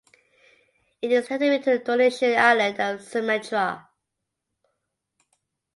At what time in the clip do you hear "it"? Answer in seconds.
1.03-1.11